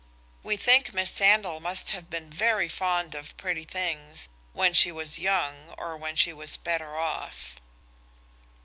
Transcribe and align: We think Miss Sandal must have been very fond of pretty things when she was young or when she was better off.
We 0.41 0.57
think 0.57 0.95
Miss 0.95 1.11
Sandal 1.11 1.59
must 1.59 1.91
have 1.91 2.09
been 2.09 2.31
very 2.31 2.67
fond 2.67 3.13
of 3.13 3.37
pretty 3.37 3.65
things 3.65 4.29
when 4.51 4.73
she 4.73 4.91
was 4.91 5.19
young 5.19 5.75
or 5.77 5.95
when 5.95 6.15
she 6.15 6.33
was 6.33 6.57
better 6.57 6.95
off. 6.97 7.57